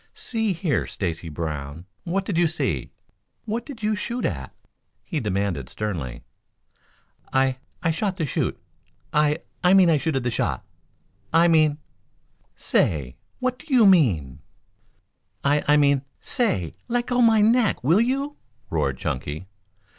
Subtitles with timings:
[0.15, 2.89] "See here, Stacy Brown, what did you see
[3.45, 4.51] what did you shoot at?"
[5.03, 6.23] he demanded sternly.
[7.31, 8.59] "I I shot the chute
[9.13, 10.65] I I mean I chuted the shot
[11.31, 11.77] I mean"
[12.73, 14.39] "Say, what do you mean?"
[15.43, 18.37] "I I mean say, leggo my neck, will you?"
[18.71, 19.45] roared Chunky.